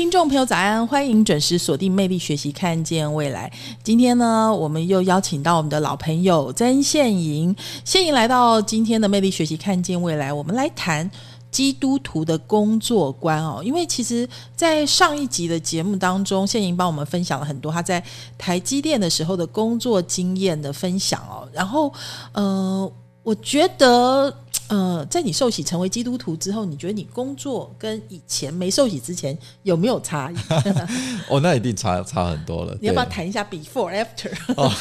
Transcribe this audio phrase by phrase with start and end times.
[0.00, 3.52] 听众朋友早安，欢迎准时锁定《魅力学习，看见未来》。
[3.82, 7.54] 今天呢，我们又邀请到我们的老朋友曾宪莹，
[7.84, 11.08] 宪莹来到今天的《魅力学习，看见未来》，我们来谈。
[11.50, 18.02] 基督徒的工作观哦，因为其实，在上一集的节目当中，宪莹帮我们分享了很多他在
[18.38, 21.92] 台积电的时候的工作经验的分享哦，然后，
[22.32, 22.90] 呃，
[23.22, 24.34] 我觉得。
[24.70, 30.36] 呃，在你受洗成为基督徒之后，你觉得你工作跟以前没受洗之前有没有差异？
[31.28, 32.76] 哦，那一定差差很多了。
[32.80, 34.30] 你要不要谈一下 before after？
[34.56, 34.72] 哦，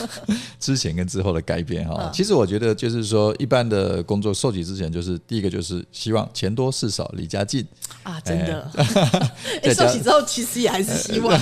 [0.59, 2.11] 之前跟之后的改变哈。
[2.13, 7.67] 其实我觉得就是说，一般的工作受洗之前，就是第一个就是希望钱多事少离家近
[8.03, 8.71] 啊，真的。
[9.73, 11.35] 受洗之后其实也还是希望，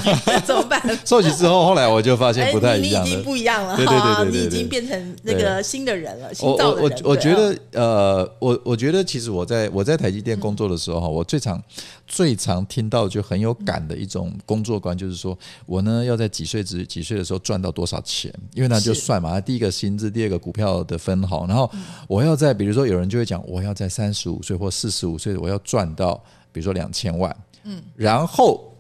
[0.46, 0.82] 怎么办？
[1.06, 3.76] 受洗之后，后来我就发现不太一样了，已经不一样了。
[3.76, 7.02] 对对对对，你已经变成那个新的人了，新造的人。
[7.04, 8.37] 我我觉得呃。
[8.40, 11.62] 我我觉得其实我在我在台积电工作的时候哈，我最常
[12.06, 21.70] 最常听到就很有感的一种工作观，就是说我呢要在几岁几几岁的时候赚到多少钱，因为那就算嘛，第一个薪资，第二个股票的分红，然后
[22.08, 26.16] 我要在比如说有人就会讲，我要在三十五岁或四十五岁，我要赚到
[26.52, 28.76] 比如说两千万，嗯，然后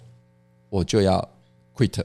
[0.69, 1.27] 我就要
[1.75, 2.03] quit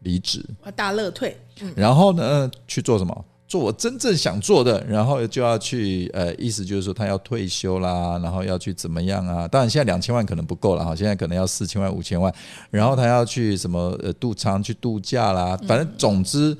[0.00, 0.44] 离职，
[0.76, 1.36] 大乐退，
[1.74, 3.24] 然后呢去做什么？
[3.54, 9.46] 做我真正想做的，然后就要去呃，意思就是说他要退休啦，然后要去怎么样啊？
[9.46, 12.34] 当然现在两千万可能不够了哈，现在可能要四千万、五千万，
[12.68, 16.56] 然后他要去什么呃度长去度假啦，反正总之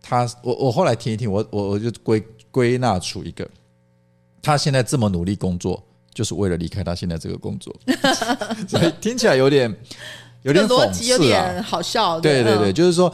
[0.00, 3.46] 他我我后来听一听，我我我就归归纳出一个，
[4.40, 5.84] 他现在这么努力工作，
[6.14, 7.70] 就是为了离开他现在这个工作，
[8.66, 9.70] 所以听起来有点
[10.40, 12.18] 有点逻辑有点好笑。
[12.18, 13.12] 对对对，就是说，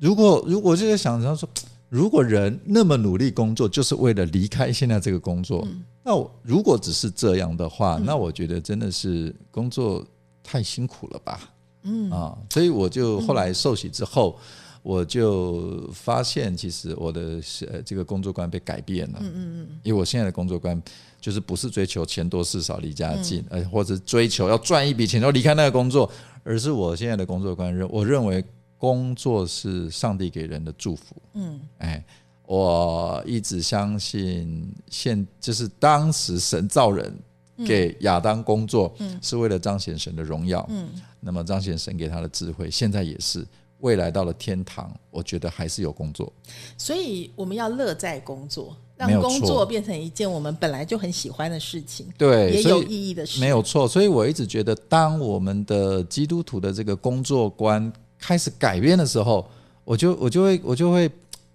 [0.00, 1.48] 如果如果就在想着说。
[1.92, 5.68] 如果人那么努力工作，就是为了离开现在这个工作，
[6.02, 10.02] 那我如果只是这样的话，那我觉得真的是工作
[10.42, 11.40] 太辛苦了吧？
[11.82, 14.38] 嗯啊，所以我就后来受洗之后，
[14.82, 19.18] 我就发现其实我的呃这个工作观被改变了。
[19.20, 20.82] 嗯嗯嗯，因为我现在的工作观
[21.20, 26.10] 就是不是追求钱多事少离家近，呃或者追求要赚一笔钱要离开那个工作，
[26.42, 28.42] 而是我现在的工作观认我认为。
[28.82, 31.14] 工作是上帝给人的祝福。
[31.34, 32.04] 嗯，哎，
[32.46, 37.16] 我一直相信，现就是当时神造人
[37.64, 40.66] 给亚当工作，是为了彰显神的荣耀。
[40.68, 40.88] 嗯，
[41.20, 43.46] 那么彰显神给他的智慧，现在也是。
[43.78, 46.32] 未来到了天堂，我觉得还是有工作。
[46.78, 52.06] 所以我们要乐在工作，让工作变成一件我们本来就很喜欢的事情。
[52.16, 53.40] 对，也有意义的事。
[53.40, 53.86] 没有错。
[53.86, 57.92] 所以我一直觉得，当我们的基督徒的这个工作观。
[58.22, 59.44] 开始改变的时候，
[59.84, 61.10] 我就我就会我就会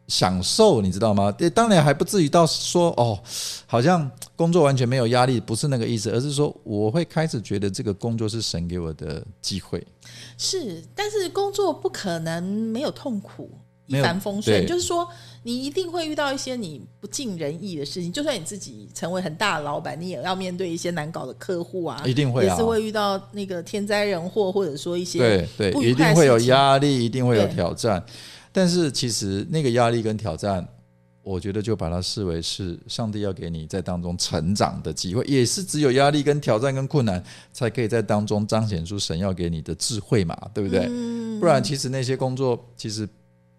[0.10, 1.32] 享受，你知道吗？
[1.56, 3.18] 当然还不至于到说哦，
[3.66, 9.82] 好像工作完全没有压力，不是那个意思，而是说我会开始觉得这个工作是神给我的机会。
[10.38, 13.50] 是，但是工作不可能没有痛苦。
[13.88, 15.08] 一帆风顺，就是说，
[15.44, 18.12] 你一定会遇到一些你不尽人意的事情。
[18.12, 28.04] 就算你自己成为很大的老板，你也要面对一些难搞的客户啊，一定会也是会遇到那个天灾人祸，或者说一些对对，一定会有压力，一定会有挑战。
[28.52, 30.68] 但是其实那个压力跟挑战，
[31.24, 37.24] 我觉得就把它视为是上帝要给你在当中成长的机会，也是只有压力跟挑战跟困难，
[37.54, 40.90] 才可以在当中彰显出神要给你的智慧嘛，对不对？
[41.40, 43.08] 不然其实那些工作其实。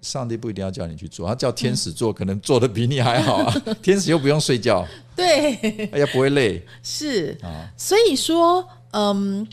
[0.01, 3.63] 上帝不一定要叫你去做，他叫天使做，可能做的比你还好啊。
[3.83, 4.87] 天使又不用睡觉，
[5.17, 5.55] 对，
[5.93, 6.65] 哎呀，不会累。
[6.83, 9.47] 是啊，所以说，嗯，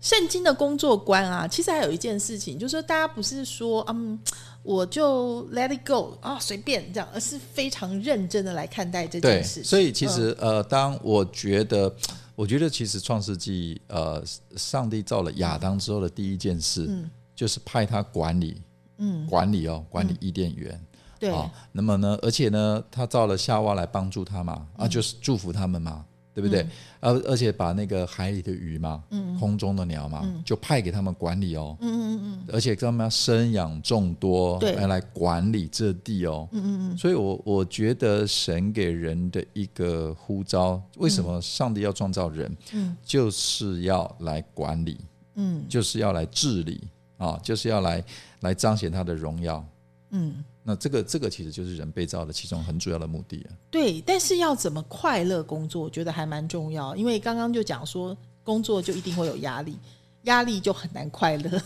[0.00, 4.18] 圣经的工作观啊，其实还有一件事情，就是说，大家不是说，嗯，
[4.64, 9.62] 我就 let it go 啊，随便这样，而是非常认真的来看待这件事。
[9.62, 11.94] 所以，其实呃，当我觉得，
[12.34, 14.20] 我觉得其实创世纪呃，
[14.56, 18.60] 上帝造了亚当之后的第一件事，嗯就是派他管理。
[18.98, 20.80] 嗯，管理哦，管理伊甸园，
[21.18, 21.30] 对。
[21.30, 26.04] 啊，那么呢，而且呢，他造了夏娃来帮助他嘛，啊，就是祝福他们嘛，
[26.34, 26.66] 对不对？
[27.00, 42.56] 而而且把那个海里的鱼嘛，嗯，空中的鸟嘛，就派给他们管理哦，嗯嗯嗯，而且他们要生养众多，对，来管理这地哦，嗯嗯嗯，所以我我觉得神给人的一个呼召，为什么上帝要创造人？
[42.72, 44.98] 嗯，就是要来管理，
[45.34, 46.80] 嗯，就是要来治理。
[47.18, 48.02] 啊，就是要来
[48.42, 49.64] 来彰显他的荣耀，
[50.10, 53.50] 嗯，那这个这个其实就是人被造的其中很主要的目的啊。
[53.70, 56.94] 对，但是要怎么快乐工作，我觉得还蛮重要。
[56.94, 59.78] 因为刚刚就讲说，工作就一定会有压力，
[60.24, 61.58] 压力就很难快乐。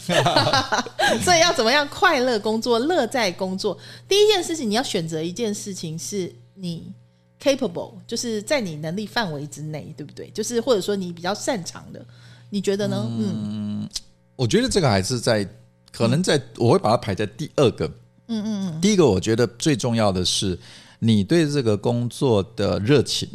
[1.22, 3.76] 所以要怎么样快乐工作，乐在工作？
[4.08, 6.92] 第一件事情，你要选择一件事情是你
[7.40, 10.30] capable，就是在你能力范围之内，对不对？
[10.30, 12.04] 就是或者说你比较擅长的，
[12.50, 13.06] 你觉得呢？
[13.10, 13.88] 嗯，
[14.34, 15.48] 我觉得这个还是在
[15.96, 17.86] 可能在我会把它排在第二个。
[18.28, 18.80] 嗯嗯嗯。
[18.80, 20.58] 第一个，我觉得最重要的是
[20.98, 23.28] 你对这个工作的热情。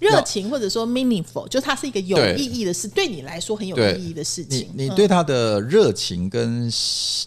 [0.00, 4.66] 热情或者说 meaningful，就它是一个有意义的事，对你来说很有意义的事情。
[4.74, 6.70] 你你对它的热情跟，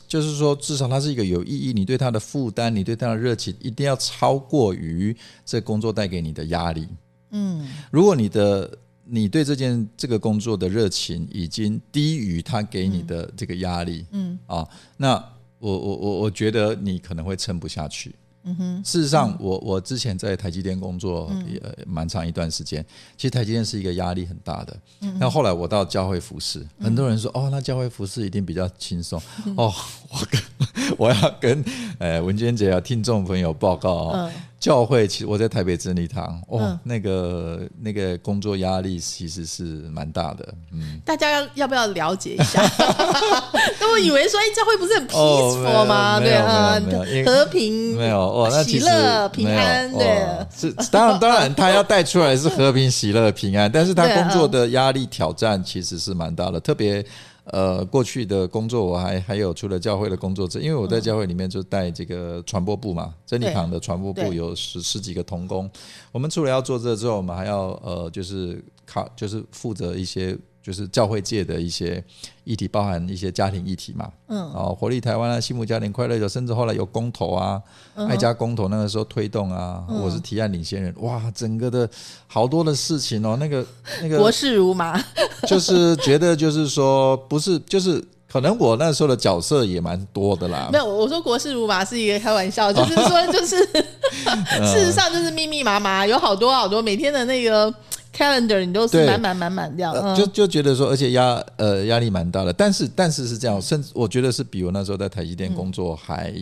[0.07, 1.71] 就是说至少它是一个有意义。
[1.71, 5.15] 你对它的负担，你对它的热情一定要超过于
[5.45, 6.88] 这工作带给你的压力。
[7.30, 8.75] 嗯，如果你的
[9.09, 14.68] 你对这件这个工作的热情已经低于他给你的这个压力，嗯啊，
[14.98, 15.13] 那
[15.59, 18.13] 我我我我觉得你可能会撑不下去。
[18.50, 22.86] 嗯哼事实上，我我之前在台积电工作也蛮长一段时间。
[23.18, 24.80] 其实台积电是一个压力很大的。
[25.19, 29.21] 那后来我到教会服饰，很多人说：“哦，那教会服饰一定比较轻松。”
[29.57, 29.74] 哦，
[30.09, 30.42] 我跟
[30.98, 31.65] 我要跟
[32.00, 34.31] 呃文娟姐啊听众朋友报告啊。
[34.59, 42.62] 教会其实我在台北真理堂，哦，那个那个工作压力其实是蛮大的，嗯，大家要要不要了解一下？
[43.80, 46.19] 都以为说，哎，教会不是很 peaceful 吗？
[46.19, 46.81] 对啊，
[47.25, 50.25] 和平没有哦，那喜乐平安对，
[50.56, 57.06] 是当然当然，他要带出来是和平喜乐平安，但是他 工作的压力挑战其实是蛮大的，特别。
[57.51, 65.69] 呃，过去的工作我还还有除了教会的工作之，因为我在教会里面就带这个传播部嘛，真理堂的传播部有十十几个童工。
[66.11, 70.38] 我们除了要做这之后，我们还要呃，就是考，就是负责一些。
[70.67, 72.03] 就是教会界的一些
[72.43, 77.61] 议题，包含一些家庭议题嘛，嗯，哦，活力台湾啊，幸福家庭快乐，甚至后来有公投啊，
[77.95, 81.89] 爱家公投那个时候推动啊，我是提案领先人，哇，整个的
[82.27, 83.65] 好多的事情哦，那个
[84.01, 85.01] 那个国事如麻，
[85.47, 90.67] 就是觉得就是说不是，就是可能我那时候的角色也蛮多的啦。
[90.69, 93.55] 没有，我说国事如麻是一个开玩笑，就是说就是
[94.67, 97.73] 事实上就是密密麻麻，有好多好多每天的那个。
[98.17, 106.33] Calendar 你都是满满满满这样，就就觉得说，而且压呃压力蛮大的，但是但是是这样，甚至我觉得是比我那时候在台积电工作还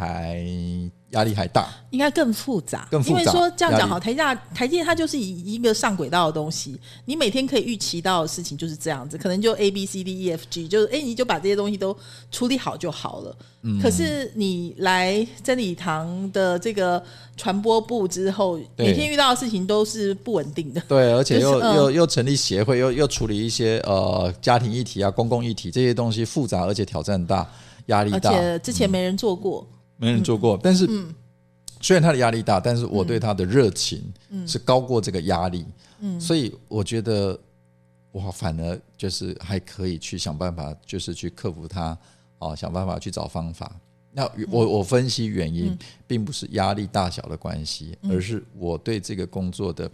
[0.00, 0.90] 还。
[1.10, 2.86] 压力还大，应该更复杂。
[2.88, 11.96] 更复杂，因为说这样讲好，台下台阶它就是一个上轨道的东西，你每天可以预期到的事情就是这样子，可能就 A B C D E F G，就是哎，你就把这些东西都
[12.30, 13.36] 处理好就好了。
[13.62, 13.80] 嗯。
[13.82, 17.02] 可是你来真理堂的这个
[17.36, 20.80] 传播部之后，每天遇到的事情都是不稳定的。
[20.86, 27.44] 对，而且又又又成立协会，又又处理一些呃家庭议题啊、公共议题这些东西，复杂而且挑战大，
[27.86, 28.30] 压力大。
[28.30, 29.66] 而且之前没人做过。
[30.00, 30.88] 没人做过，但是
[31.82, 34.02] 虽然他的压力大，但是我对他的热情
[34.46, 35.66] 是高过这个压力，
[36.18, 37.38] 所以我觉得
[38.10, 41.96] 我反而就是还可以去想办法，就是去克服它，
[42.38, 43.70] 哦，想办法去找方法。
[44.12, 45.76] 那我我分析原因，
[46.06, 49.90] 并不是压力大小的关系，而是我对这个工作的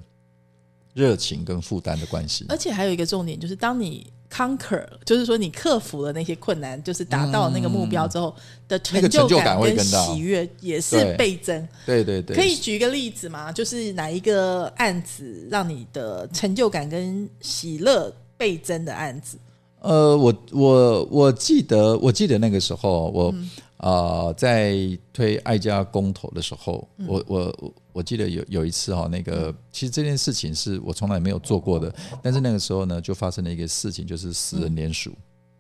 [0.95, 2.47] 热情跟负担的关系。
[2.49, 4.07] 而且还有一个重点，就是当你。
[4.31, 8.35] Conquer 就是说你克服了那些困难，就是达到那个目标之后
[8.69, 11.69] 的成就感跟喜悦也是倍增。
[11.85, 13.53] 对对对，可以举一个例子吗？
[13.53, 19.39] 就是哪一个案子让你的成就感跟喜乐倍增的案子？
[19.81, 23.35] 呃，我我我记得我记得那个时候我。
[23.79, 24.75] 啊，在
[25.13, 27.73] 推爱家公投的时候，我我我
[28.03, 35.11] 记得有有一次哈，那个其实这件事情是我从来没有做过的，但是那个时候呢，就发生了一个事情，就是死人联署。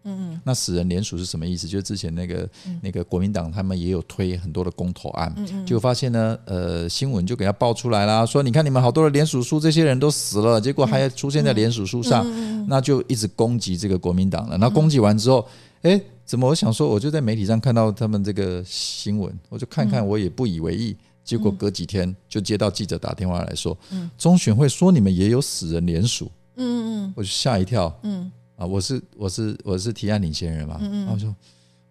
[0.05, 1.66] 嗯嗯，那死人联署是什么意思？
[1.66, 2.49] 就是之前那个
[2.81, 5.35] 那个国民党他们也有推很多的公投案，
[5.66, 12.25] 结果发现呢，呃，新闻就给他爆出来啦，说你看你们好多的联署书，这些人都死了，结果还出现在联署书上，
[12.69, 14.57] 那就一直攻击这个国民党了。
[14.59, 15.47] 那攻击完之后，
[15.83, 16.00] 哎。
[16.26, 16.49] 怎么？
[16.49, 20.97] 我想说，我就在媒体上看到他们这个新闻，我就看看，我也不以为意。
[21.26, 23.76] 结果隔几天就接到记者打电话来说，
[24.16, 28.33] 中选会说你们也有死人联署，嗯嗯嗯，我就吓一跳，嗯。
[28.56, 31.35] 啊，我是我是我是提案领先人嘛，然后说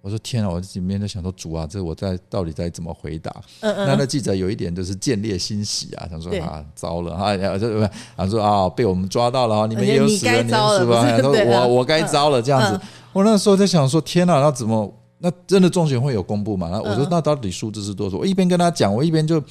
[0.02, 3.32] 我说天啊，我里面在想说主啊，这我在到底在怎么回答？
[3.60, 12.82] 嗯嗯，那那记者有一点就是见猎欣喜啊，想说啊糟了啊，就不是他说啊被我们抓到了啊，你们也有死人联署啊，他说 我我该糟了这样子。
[13.14, 16.70] 我那时候在想说，天啊，那怎么那真的中选会有公布嘛？
[16.70, 18.18] 那我说那到底数字是多少？
[18.18, 19.42] 我一边跟他讲，我一边就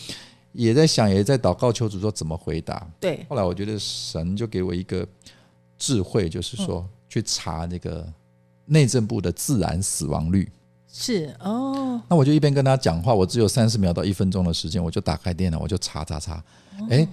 [0.52, 2.86] 也在想，也在祷告求主说怎么回答。
[3.00, 5.06] 对，后来我觉得神就给我一个
[5.78, 8.06] 智慧，就是说去查那个
[8.66, 10.48] 内政部的自然死亡率。
[10.86, 16.40] 是哦，那我就一边跟他讲话，我只有三十秒到一分钟的时间，我就打开电脑，我就查查查。
[16.88, 17.08] 哎，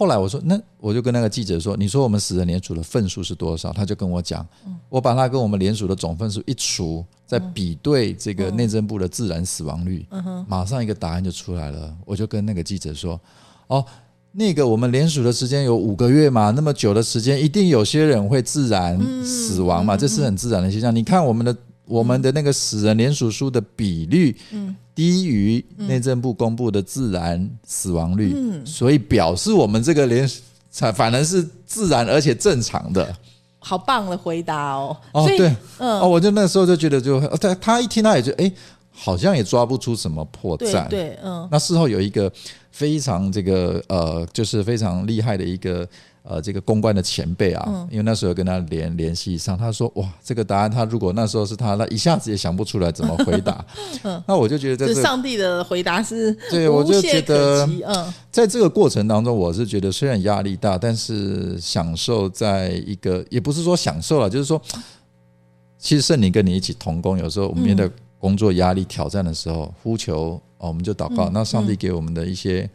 [0.00, 3.70] 后来我说，那我就跟那个记者说，你说我们死人联署的份数是多少？
[3.70, 4.46] 他就跟我讲，
[4.88, 10.06] 我把他跟我们联署的总份数一除，再比对这个内政部的自然死亡率，
[10.48, 11.94] 马上一个答案就出来了。
[12.06, 13.20] 我就跟那个记者说，
[13.66, 13.84] 哦。
[14.32, 20.94] 那个我们联署的时间有五个月嘛，那么久的时间，一定有些人会自然死亡嘛，这是很自然的现象。
[20.94, 24.36] 你看我们的我们的那个死人联署书的比率，
[25.00, 30.30] 低于内政部公布的自然死亡率，所以表示我们这个连
[30.70, 33.16] 反反而是自然而且正常的。
[33.60, 34.94] 好棒的回答哦！
[35.12, 38.52] 哦，对，嗯，哦，我就那时候就觉得，就他他一听他也就哎。
[38.92, 40.86] 好像也抓不出什么破绽。
[40.88, 41.48] 对，嗯。
[41.50, 42.30] 那事后有一个
[42.70, 45.88] 非常这个呃，就是非常厉害的一个
[46.22, 53.64] 呃，这个公关的前辈啊，因为那时候跟他联联系上，他说哇，这个答案他如果那时候是他，那一下子也想不出来怎么回答。
[54.04, 54.22] 嗯。
[54.26, 64.60] 那我就觉得，这上帝的回答是对，我就觉得，嗯，在这个过程当中，我是觉得虽然压力大，但是享受在一个，也不是说享受了，就是说，
[65.78, 67.90] 其实圣灵跟你一起同工，有时候我们面对。
[68.20, 71.30] 工作压力挑战的时候，呼求哦，我们就祷告。
[71.30, 72.68] 那上帝给我们的一些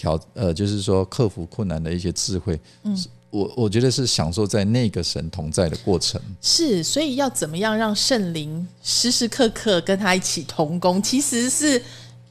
[0.00, 6.18] 挑呃，就是说克服困难的一些智慧，嗯，我我觉得是享受在那个神同在的过程。
[6.40, 11.82] 是，所以要怎么样让圣灵时时刻刻跟他一起同工，其实是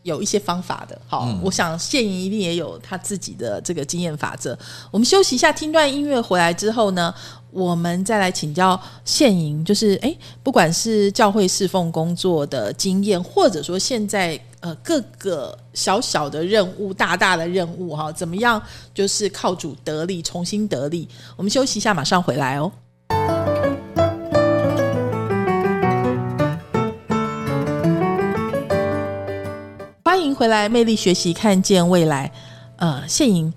[0.02, 1.00] 有一些方法的。
[1.06, 4.58] 好，我想现营一定也有他自己的这个经验法则。
[4.90, 7.14] 我们休息一下，听段音乐回来之后呢？
[7.52, 18.62] 我们再来请教现营，就是诶，不管是教会侍奉工作的经验，或者说现在呃各个小小的任务、大大的任务哈，怎么样
[18.94, 21.08] 就是靠主得力，重新得力。
[21.36, 22.72] 我们休息一下，马上回来哦。
[30.04, 32.32] 欢迎回来，魅力学习，看见未来。
[32.78, 33.54] 呃，谢莹。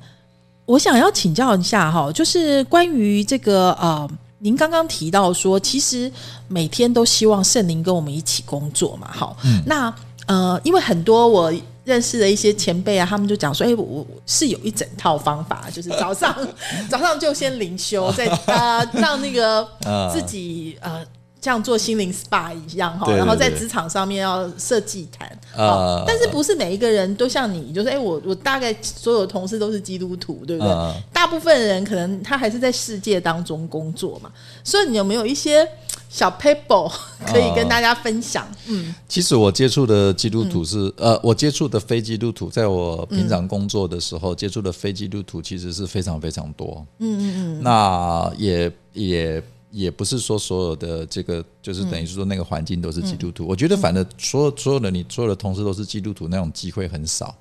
[0.65, 6.11] 我想要请教一下哈，就是关于这个呃，您刚刚提到说，其实
[6.47, 9.93] 每天都希望圣灵跟我们一起工作嘛，好，那
[10.27, 11.53] 呃，因为很多我
[11.85, 16.35] 认识的一些前辈啊，他们就讲说，哎，我是有一整套方法，就是早上
[16.89, 19.67] 早上就先灵修，再呃让那个
[20.13, 21.05] 自己呃。
[21.43, 30.73] 像做心灵 SPA 一样哈，然后在职场上面要设祭坛啊，但是不是每一个人都像你，就是哎，我我大概所有同事都是基督徒，对不对？
[31.13, 34.31] 大部分人可能他还是在世界当中工作嘛，
[34.63, 35.69] 所以你有没有一些
[36.13, 36.93] 小 paper
[37.27, 38.47] 可以跟大家分享？
[38.67, 46.87] 嗯，其实我接触的基督徒是呃，我接触的非基督徒，在我平常工作的时候接触的非基督徒其实是非常非常多。
[46.99, 49.43] 嗯嗯嗯，那也也。
[49.75, 57.35] 也不是说所有的这个就是等于是说那个环境都是基督徒，我觉得反正所有所有的你所有的同事都是基督徒那种机会很少。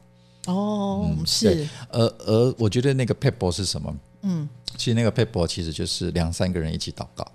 [0.45, 1.67] 哦，是。
[1.89, 3.93] 而而我觉得那个 people 是什么？
[4.21, 4.47] 嗯，
[4.77, 7.29] 其实那个 people 其实就是两三个人一起祷告。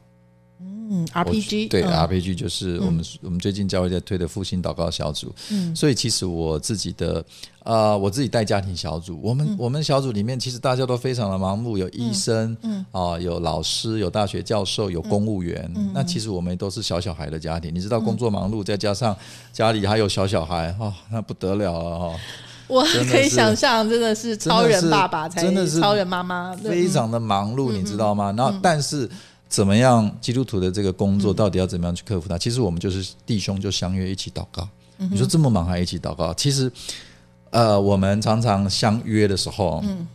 [0.88, 5.34] 嗯，RPG 对 RPG 就是我们我们最近教会在推的复兴祷告小组。
[5.50, 7.24] 嗯，所以其实我自己的
[7.64, 15.70] 呃，我自己带家庭小组，我们我们小组里面其实大家都非常的忙碌，有医生，嗯啊，有老师，有大学教授，有公务员。
[15.92, 19.16] 那其实我们都是小小孩的家庭，你知道工作忙碌，再加上
[19.52, 22.16] 家里还有小小孩，哦，那不得了了 哈。
[22.68, 28.32] 我可以想象，真的是超人爸爸，真的是超人妈妈，非常的忙碌，你知道吗？
[28.36, 29.08] 然后但是。
[29.48, 30.10] 怎么样？
[30.20, 32.36] 基督徒的这个工作到底要怎么样去克服它？
[32.36, 34.68] 其实我们就是弟兄就相约一起祷告。
[34.96, 36.32] 你说这么忙还一起祷告？
[36.34, 36.72] 其实，
[37.50, 40.06] 呃，我们常常相约的时候，嗯，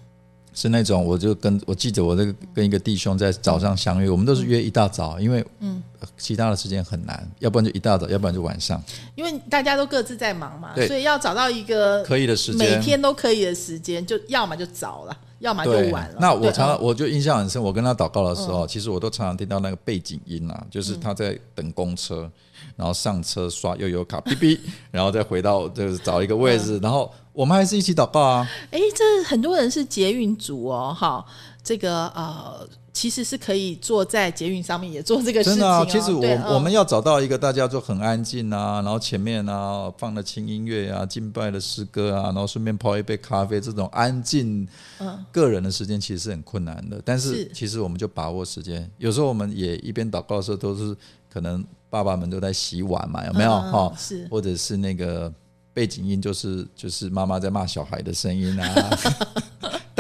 [0.53, 5.81] 是那种我就跟我记得我这个跟一个弟兄在早上相约，我们都是约一大早，因为嗯，
[6.17, 8.83] 其他的时间很难，要不然就一大早，要不然就晚上。
[9.15, 15.17] 因为大家都各自在忙嘛，所以要找到一个可以的时间，每天都可以的时间，就要么就早了。
[15.41, 16.17] 要么就晚了。
[16.19, 22.31] 那我常常我就印象很深，我跟他祷告的时候，其实我都常常听到那个背景音啊，就是他在等公车，
[22.75, 24.57] 然后上车刷悠游卡，哔哔，
[24.89, 28.50] 然后再回到就是找一个位置，然后我们还是一起祷告啊。
[28.71, 31.25] 哎，这很多人是捷运族哦，哈，
[31.62, 32.65] 这个呃。
[32.93, 35.86] 其实是可以坐在捷运上面也做这个事情真的啊。
[35.86, 44.67] 其实我我们要找到一个大家就很安静啊，然后前面啊放了轻音乐啊、敬拜的诗歌啊，然后顺便泡一杯咖啡，这种安静
[45.31, 47.01] 个人的时间其实是很困难的。
[47.05, 50.95] 但是其实我们就把握时间，有时候我们也一边祷告的时候，都是
[51.31, 53.93] 可能爸爸们都在洗碗嘛，有没有哈？
[53.98, 55.31] 是，或者是那个
[55.74, 59.00] 背景音就是就是妈妈在骂小孩的声音啊。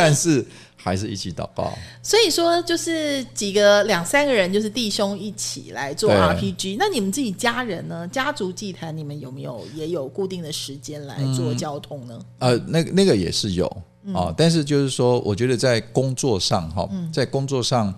[0.01, 1.71] 但是还是一起祷告。
[2.01, 6.77] 所以说，就是几个两三个人，就是弟兄一起来做 RPG。
[6.79, 8.07] 那你们自己家人呢？
[8.07, 12.19] 家族祭坛，你们有没有也有固定的时间来做交通呢？
[12.39, 13.67] 呃，那个那个也是有
[14.13, 17.93] 啊、但是就是说，我觉得在工作上哈，在工作上，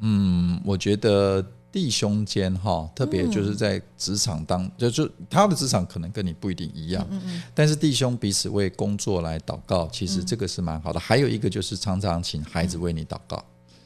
[0.00, 1.42] 嗯，我觉得
[1.76, 7.06] 弟兄间哈，特别就是在职场当，就就他的职场可能跟你不一定一样，
[7.54, 10.98] 但是弟兄彼此为工作来祷告，其实这个是蛮好的。
[10.98, 13.44] 还有一个就是常常请孩子为你祷告。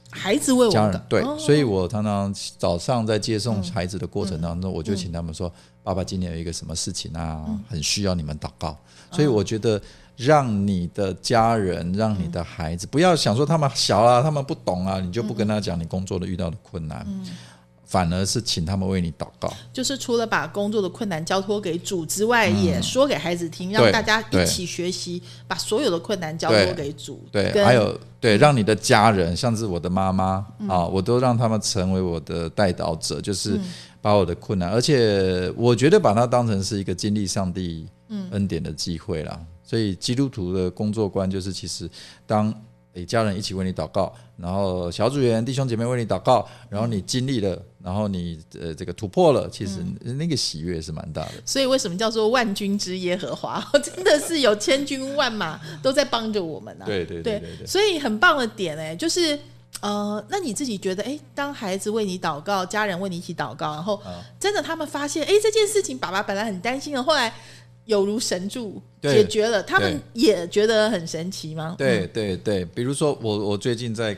[0.09, 1.37] 孩子为我家人对，哦。
[1.37, 8.79] 所以我常常早上在接送孩子的过程当中，我就请他们说：“爸爸今天有一个什么事情啊，很需要你们祷告。”
[9.11, 9.83] 所以我觉得，
[10.17, 17.05] 让你的家人、让你的孩子，不要想说他们小啊，他们不懂啊，你就不跟他讲你工作的遇到的困难，
[17.91, 19.53] 反而是请他们为你祷告。
[19.73, 27.27] 就是除了把工作的困难交托给主之外，也说给孩子听，让大家一起学习，把所有的困难交托给主。
[27.33, 33.59] 对，跟还有对，让你的家人，像是我的妈妈、啊，我都让他们成为我的带导者，就是
[34.01, 37.89] 把我的困难，而且我觉得把它当成是一个经历上帝
[38.31, 39.41] 恩典的机会啦。
[39.65, 41.91] 所以基督徒的工作观就是，其实
[42.27, 42.55] 当
[42.95, 51.33] 诶家人一起为你祷告，然后小组员弟兄姐妹为你祷告，然后你经历了，然后你呃这个突破了，其实那个喜悦是蛮大的。
[51.47, 53.67] 所以为什么叫做万军之耶和华？
[53.83, 56.85] 真的是有千军万马都在帮着我们啊！
[56.85, 59.39] 对对对对对所以很棒的点哎、就是
[59.81, 67.33] 呃，那你自己觉得哎、当孩子为你祷告，家人为你一起祷告，然后啊真的他们发现哎、这件事情爸爸本来很担心的，后来
[67.87, 71.77] 有如神助对解决了，他们也觉得很神奇吗？
[71.79, 74.15] 对对对，比如说我我最近在，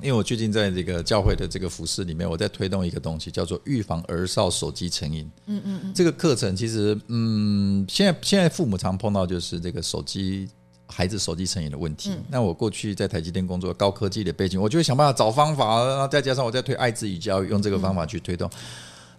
[0.00, 5.30] 因为我最近在这个教会的这个服饰里面，我在推动一个东西，叫做预防儿少手机成瘾。
[5.46, 10.48] 嗯嗯嗯，这个课程其实嗯，现在现在父母常碰到就是这个手机。
[10.86, 18.48] 孩子手机成瘾的问题，那我过去在台积电工作，高科技的背景，我就会想办法找方法，然后再加上我在推爱之语教育，用这个方法去推动。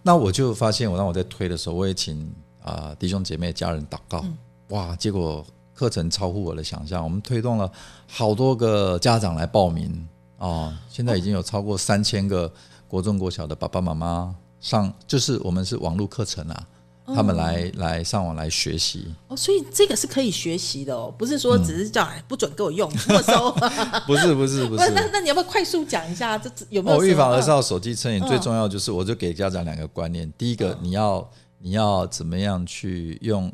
[0.03, 4.23] 那我就发现，我当我在推的时候，我也请啊、弟兄姐妹、家人祷告，
[4.69, 7.69] 哇，结果课程超乎我的想象，我们推动了
[8.07, 10.07] 好多个家长来报名
[10.45, 12.51] 哦，现在已经有超过三千个
[12.87, 16.67] 国中国小的爸爸妈妈上，就是我们是网络课程啊，
[17.07, 21.39] 他们来来上网来学习，哦，所以这个是可以学习的哦，不是嗯。
[21.39, 23.51] 说只是叫、哎不准给我用没收。
[24.07, 27.11] 不是不是不是，那那你要不要快速讲一下这这有没有哦，什么？
[27.11, 28.27] 预防儿嗯少手机成瘾嗯。
[28.27, 31.29] 最重要就是，我就给家长两个观念：第一个，你要
[31.59, 33.51] 你要怎么样去用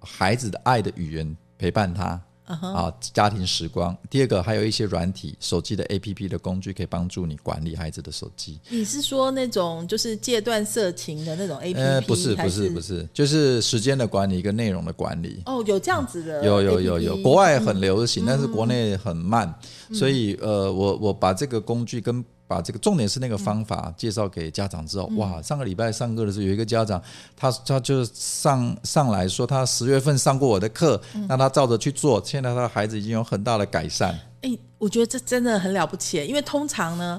[0.00, 2.20] 孩子的爱的语言陪伴他。
[2.62, 3.96] 嗯啊，家庭时光。
[4.10, 8.58] 第二个，还有一些软体、手机的 APP 的工具，可以帮助你管理孩子的手机。
[8.68, 11.80] 你是说那种就是戒断色情的那种 A P P？
[11.80, 15.42] 呃，不是，不是，不是，就是时间的管理跟内容的管理。
[15.46, 19.52] 哦，有这样子的有有有有，国外很流行，但是国内很慢，
[19.92, 27.02] 所以呃，我我把这个工具跟把这个重点是那个方法介绍给家长之后，哇，上个礼拜上课的时候，有一个家长，
[27.34, 34.12] 他他就上上来说，他十月份上过我的课，那他照着去做，现在他的孩子已经有很大的改善。
[34.42, 37.18] 哎、我觉得这真的很了不起，因为通常呢，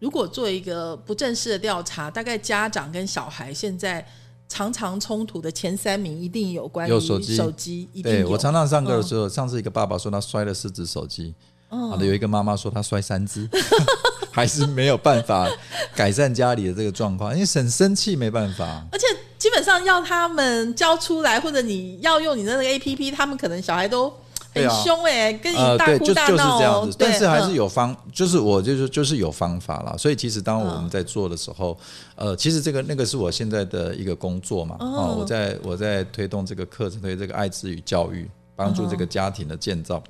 [0.00, 4.06] 如果做一个不正式的调查，大概家长跟小孩现在
[4.48, 7.34] 常常冲突的前三名一定有关于有手机。
[7.34, 8.26] 手机一定有。
[8.26, 11.34] 对我常常上课的时候，上次一个爸爸说他摔了四只手机，
[11.68, 13.48] 好的，有一个妈妈说她摔三只，
[14.32, 15.48] 还是没有办法
[15.94, 18.84] 改善家里的这个状况，因为很生气没办法。
[18.90, 24.12] 而且基本上要他们交出来，或者你要用你的那个 A P P，他们可能小孩都
[24.54, 26.58] 很凶哎、跟你大哭就就是大闹哦。
[26.58, 29.94] 这样子，但是还是嗯有方，就是我就是就是有方法啦。
[29.98, 31.78] 所以其实当我们在做的时候，
[32.16, 40.02] 呃，其实这个那个是我现在的一个工作嘛，哦，我在我在推动这个课程，推这个爱之与教育，帮助这个家庭的建造。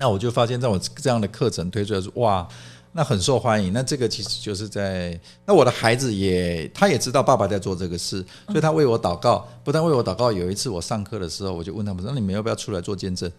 [0.00, 2.48] 那我就发现，在我这样的课程推出来说，哇，
[2.90, 3.70] 那很受欢迎。
[3.70, 9.46] 那这个其实就是在，那我的孩子也他也知道爸爸在做这个事，所以他为我祷告。
[9.62, 13.30] 不但为我祷告，有一次我上课的时候，我就问他们说：“那你们要不要出来做见证？”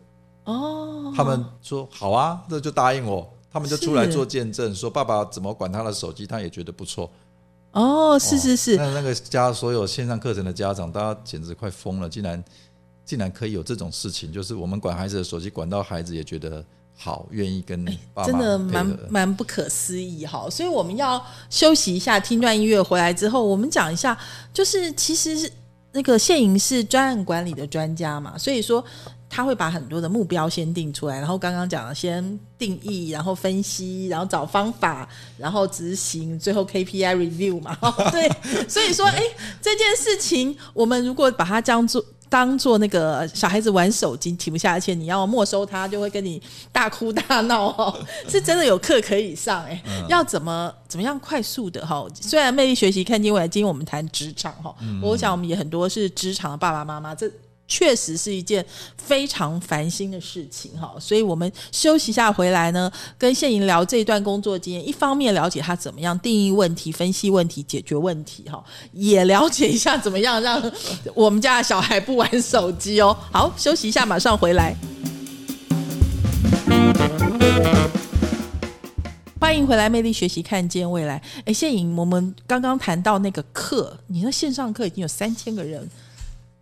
[0.45, 3.27] 哦，他们说好啊，这就答应我。
[3.51, 7.11] 他们就出来做见证，说爸爸怎么管他的手机，他也觉得不错。
[7.71, 12.41] 哦，是是是，那那个家所有线上课程的家长，大家简直快疯了，竟然
[13.11, 16.63] 竟然可以有这种事情，就是我们管孩子的手机，管到孩子也觉得
[16.95, 18.97] 好，愿意跟爸妈真的配蛮合。
[19.09, 24.17] 蛮不可思议哈，所以我们要休息一下，听段音乐回来之后，我们讲一下，
[24.53, 25.51] 就是其实是
[25.91, 28.81] 那个谢莹是专案管理的专家嘛，所以说
[29.29, 35.05] 他会把很多的目标先定出来，然后刚刚讲了先定义，然后分析，然后找方法，
[35.37, 37.77] 然后执行，最后 KPI review 嘛。
[38.09, 38.29] 对，
[38.69, 39.21] 所以说，哎，
[39.61, 46.41] 这件事情我们如果把它当做当做那个小孩子玩手机停不下，而且你要没收他，就会跟你
[46.71, 47.93] 大哭大闹哦，
[48.29, 52.07] 是真的有课可以上哎，要怎么怎么样快速的哈？
[52.21, 57.29] 虽然魅力学习看见未来，今天我们谈职场哈，我想我们也很多是职场的爸爸妈妈这。
[57.71, 58.63] 确实是一件
[58.97, 70.61] 非常烦心的事情哈，所以我们休息一下回来呢，跟谢莹聊这一段工作经验，一方面了解他怎么样定义问题、分析问题、解决问题哈，也了解一下怎么样让
[71.13, 73.15] 我们家的小孩不玩手机哦。
[73.31, 74.75] 好，休息一下，马上回来。
[79.39, 81.21] 欢迎回来，魅力学习，看见未来。
[81.45, 85.89] 哎，谢颖，我们刚刚谈到那个课，你那线上课已经有三千个人。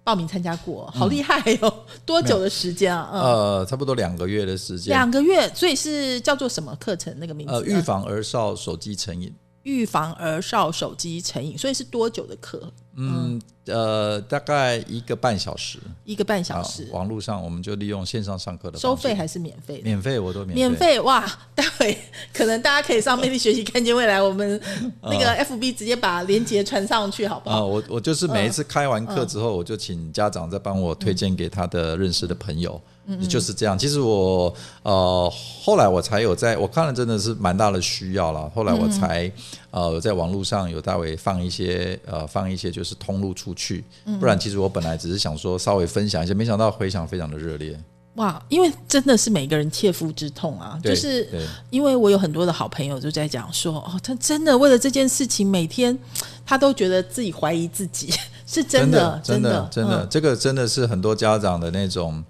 [0.10, 1.72] 报名参加过，好厉害哟！
[2.04, 3.12] 多久的时间啊？
[3.14, 4.90] 呃，差不多两个月的时间。
[4.90, 7.14] 两个月，所以是叫做什么课程？
[7.20, 7.54] 那个名字？
[7.54, 9.32] 呃，预防儿少手机成瘾。
[9.70, 12.72] 预防儿少手机成瘾，所以是多久的课？
[12.96, 13.40] 嗯。
[13.66, 16.90] 呃，大概一个半小时，一个半小时。
[16.92, 19.80] 网络上我们就利用线上上课的，收费还是免费？
[19.84, 20.56] 免费，我都免。
[20.56, 21.24] 免费哇！
[21.54, 21.96] 待会
[22.34, 24.20] 可能大家可以上魅力学习，看见未来。
[24.20, 24.60] 我们
[25.04, 27.58] 那个 FB 直接把链接传上去，好不好？
[27.58, 32.82] 啊，我我就是每一次开完课之后，我就请家长再帮我推荐给他的认识的朋友。
[33.28, 33.78] 就是这样。
[33.78, 35.32] 其实我呃，
[35.64, 38.50] 后来我才有在，我看了真的是蛮大的需要了。
[38.50, 39.32] 后来我才
[39.72, 43.84] 呃，在网络上有大为放一些呃，放一些就是通路出去。
[44.20, 47.80] 不然其实我本来只是想说稍微分享一下，没想到回响非常的热烈。
[48.16, 50.78] 哇，因为真的是每个人切肤之痛啊！
[50.84, 51.26] 就是
[51.70, 55.98] 因为我有很多的好朋友就在讲说，哦，他真的为了这件事情，每天
[56.46, 58.12] 他都觉得自己怀疑自己，
[58.46, 62.22] 是真的，真的，真的，这个真的是很多家长的那种。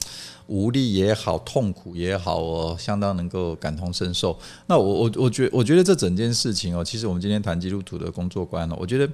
[0.50, 4.36] 无力也好，痛苦也好，哦相当能够感同身受。
[4.66, 9.08] 那我我我觉我觉得这整件事情哦，其实我们今天谈基督徒的工作观呢，我觉得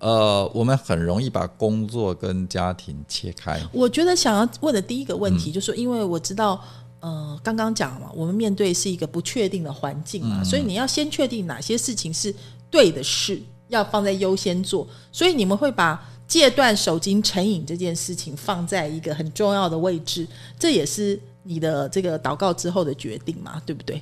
[0.00, 3.60] 呃，我们很容易把工作跟家庭切开。
[3.72, 6.60] 我觉得想要问的第一个问题就是，因为我知道
[6.98, 12.34] 呃，刚刚讲嘛，我们面对是一个不确定的环境嘛，所以你要先确定哪些事情是
[12.68, 14.84] 对的事，要放在优先做。
[15.12, 16.08] 所以你们会把。
[16.26, 20.26] 戒断手机成瘾这件事情放在一个很重要的位置，
[20.58, 24.00] 这也是你的这个祷告之后的决定嘛，对不对？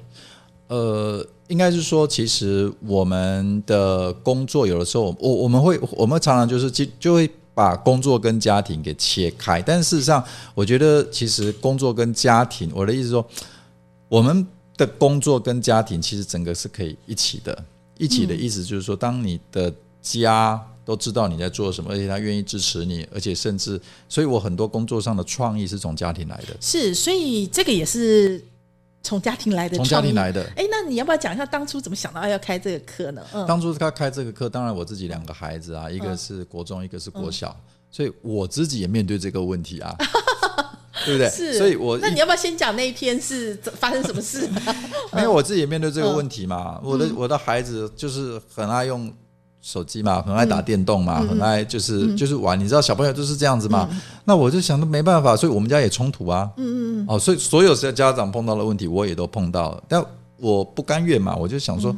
[0.68, 13.26] 呃，应该是说，其实我们的工作有的时候，我我们会我们常常就是就就会把工作跟家庭给切开，但事实上，我觉得其实工作跟家庭，我的意思说，
[14.08, 17.64] 我们的工作跟家庭其实整个是可以一起的，
[17.98, 20.64] 一起的意思就是说，当你的家。
[20.90, 26.56] 都知道你在做什么，而且他愿意支持你，而且甚至，所以我很多工作上的创意是从家庭来的。
[26.60, 28.44] 是，所以这个也是
[29.00, 29.76] 从家庭来的。
[29.76, 30.42] 从家庭来的。
[30.56, 33.24] 哎，那你要不要讲一下当初怎么想到要开这个课呢？
[33.32, 37.56] 嗯，当初他开这个课，当然我自己两个孩子啊，一个是国中，一个是国小，
[37.88, 39.94] 所以我自己也面对这个问题啊，
[41.06, 41.30] 对不对？
[41.30, 44.48] 是，所以我那你要不要先讲那一天是发生什么事？
[45.14, 46.80] 没有，我自己也面对这个问题嘛。
[46.82, 49.08] 我的我的孩子就是很爱用。
[49.70, 53.88] 手机嘛，很爱打电动嘛，很爱就是就是玩，你知道小朋友就是这样子嘛。
[54.24, 56.50] 那我就想，都没办法，所以我们家也冲突啊。
[56.56, 57.06] 嗯嗯嗯。
[57.08, 60.04] 哦，所以所有的家长碰到的问题，我也都碰到了，但
[60.38, 61.94] 我不甘愿嘛，我就想说，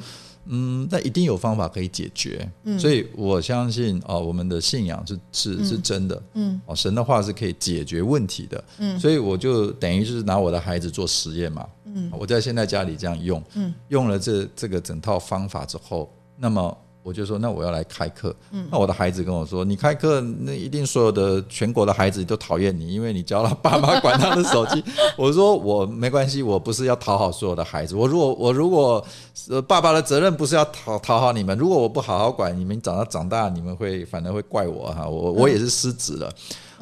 [0.47, 2.47] 嗯，那一定有方法可以解决。
[2.65, 2.79] 嗯。
[2.79, 6.23] 所以我相信哦，我们的信仰是是是真的。
[6.35, 6.61] 嗯。
[6.67, 8.65] 哦，神的话是可以解决问题的。
[8.79, 9.01] 嗯。
[9.01, 11.67] 所以我就等于就是拿我的孩子做实验嘛。
[11.87, 12.11] 嗯。
[12.19, 13.43] 我在现在家里这样用。
[13.55, 13.73] 嗯。
[13.89, 16.77] 用了这这个整套方法之后，那么。
[17.03, 18.35] 我就说，那我要来开课。
[18.71, 24.83] 那我的孩子跟我说，你开课，那一定所有的全国的孩子都讨厌你，因为你教了爸妈 管他的手机。
[25.17, 27.97] 我说我没关系，我不是要讨好所有的孩子。
[27.97, 29.05] 我如果我如果
[29.49, 35.09] 呃爸爸的责任不是要讨讨好你们，如果我不好好管你们，长到长大你们会反而会怪我哈。
[35.09, 36.33] 我我也是失职了。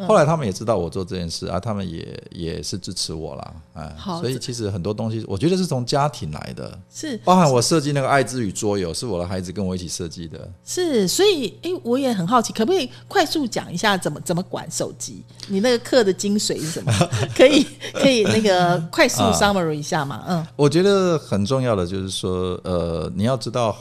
[0.07, 3.55] 后来他们也知道我做这件事啊，他们也也是支持我啦。
[3.75, 10.49] 哎，所以其实很多东西，我觉得是从家庭来的，是包含我设计那个爱之语桌游，是我的孩子跟我一起设计的。
[10.65, 15.25] 是，所以哎，我也很好奇，可不可以快速讲一下怎么怎么管手机？
[15.49, 16.93] 你那个课的精髓是什么？
[17.37, 20.25] 可以可以那个快速 summary 一下吗？
[20.29, 23.77] 嗯，我觉得很重要的就是说，呃，你要知道，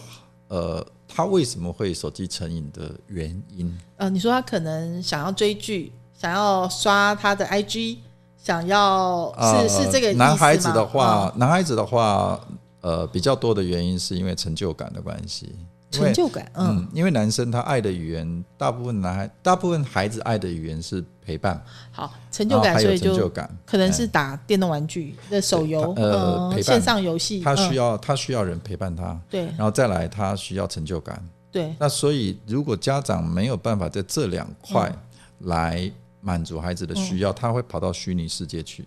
[0.48, 3.78] 呃，他为什么会手机成瘾的原因。
[3.98, 5.92] 呃，你说他可能想要追剧。
[6.20, 7.98] 想要刷他的 IG，
[8.38, 12.38] 想要是是这个男孩子的话，男孩子的话，
[12.82, 15.56] 呃，比较多的原因是因为成就感的关系。
[15.92, 24.08] 成就感，嗯，嗯，因为男生他爱的语言，大部分男孩，大部分孩子爱的语言是陪伴，好，成就感，所以就成就感，可能是哎。
[24.08, 26.64] 打电动玩具的手游，呃嗯陪伴。
[26.64, 27.76] 线上游戏，他需嗯。
[27.76, 29.46] 要他需要人陪伴他，对。
[29.58, 31.20] 然后再来他需要成就感。
[31.52, 34.94] 对，那所以如果家长没有办法在这两块
[35.40, 38.86] 来满足孩子的需要，他会跑到虚拟世界去。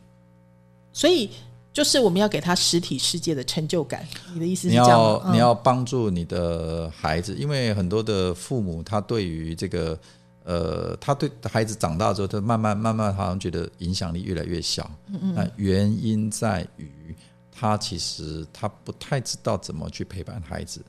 [0.93, 1.31] 所以
[1.73, 4.07] 就是我们要给他实体世界的成就感。
[4.35, 5.21] 你的意思是你这样吗？
[5.25, 9.99] 嗯要你要帮助你的孩子，因为很多的父母他对于这个
[10.45, 14.91] 呃，他对孩子长大之后，他慢慢慢慢好像觉得影响力越来越小。
[15.09, 17.17] 嗯那原因在于
[17.51, 20.85] 他其实他不太知道怎么去陪伴孩子，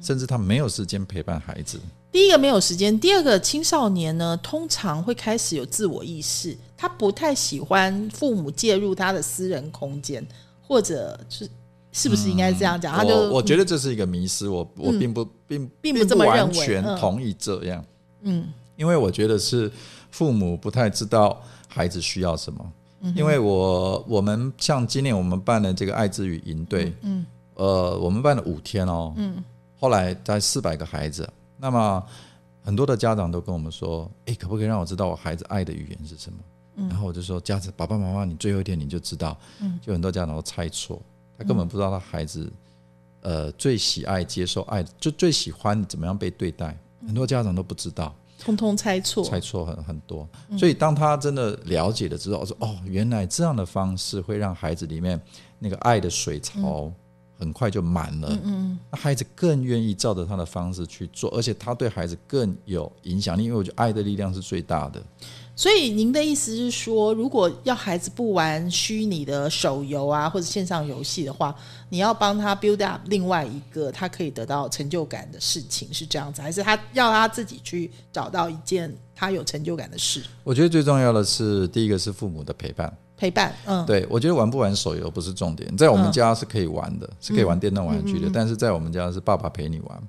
[0.00, 1.78] 甚至他没有时间陪伴孩子。
[2.10, 10.26] 第一个没有时间，第二个青少年呢，通常会开始有自我意识，他不太喜欢父母介入他的私人空间，
[10.66, 11.48] 或者是
[11.92, 12.94] 是不是应该这样讲？
[12.94, 17.84] 他就我我觉得这是一个迷失，我我并不并并不这么认为完全嗯同意这样。
[18.22, 18.48] 嗯。
[18.76, 19.70] 因为我觉得是
[20.10, 22.72] 父母不太知道孩子需要什么。
[23.00, 27.26] 嗯因为我我们像今年我们办的这个爱之语营队，嗯。
[27.54, 29.42] 呃，我们办了五天哦，嗯。
[29.80, 32.02] 后来在四百个孩子，那么
[32.62, 36.38] 很多的家长都跟我们说，诶，可不可以让我知道我孩子爱的语言是什么？
[36.88, 39.78] 然后我就说，家长爸爸妈妈，你最后一天你就知道，嗯。
[39.82, 41.02] 就很多家长都猜错，
[41.36, 42.52] 他根本不知道他孩子，
[43.22, 48.14] 呃，最喜爱接受爱，就最喜欢怎么样被对待，很多家长都不知道。
[48.38, 55.20] 通通猜错，猜错很很多，所以当他真的了解了之后，说哦，原来这样的方式会让孩子里面
[55.58, 56.92] 那个爱的水槽
[57.38, 65.00] 很快就满了，嗯，那孩子更愿意照着他的方式去做，而且他对孩子更有影响力，因为我觉得爱的力量是最大的。
[65.54, 71.52] 所以您的意思是说，如果要孩子不玩虚拟的手游啊或者线上游戏的话，
[71.88, 80.22] 你要帮他 build up 另外一个他可以得到成就感的事情，是这样子，还是他要他自己去找到一件他有成就感的事？
[80.44, 82.96] 我觉得最重要的是，第一个是父母的陪伴。
[83.18, 90.02] 陪伴，嗯，对，我觉得玩不玩手游不是重点，在我们嗯家是可以玩的，是可以玩电动玩具的，但是在我们家是爸爸陪你玩，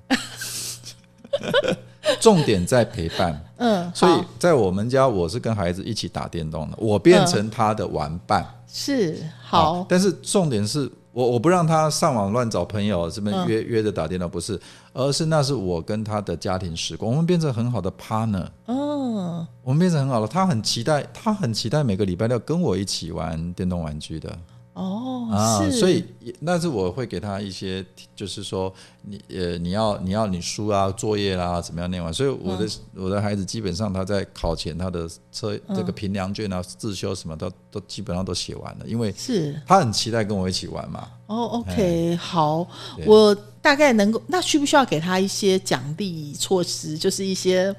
[2.20, 3.44] 重点在陪伴。
[3.56, 8.46] 嗯，所以在我们家，我是跟孩子一起打电动的，我变成他的玩伴。
[8.72, 14.60] 是好，但是重点是我我不让他上网乱找朋友，这边嗯约、约着打电脑，不是，
[14.92, 20.26] 而是那是我跟他的家庭时光，我们变成很好的 partner，哦，我们变成很好了。
[20.28, 24.38] 他很期待，他很期待每个礼拜六跟我一起玩电动玩具的。
[24.72, 39.60] 哦，啊，是，所以也但是我会给他一些，就是说你呃你要你要你书啊作业啦怎么样念完，所以我的、我的孩子基本上他在考前他的测这个评量卷啊自修什么都都基本上都写完了，因为是。
[39.66, 41.08] 他很期待跟我一起玩嘛。
[41.26, 42.66] 哦，OK，好，
[43.06, 47.74] 我大概能够，那需不需要给他一些奖励措施，就是一些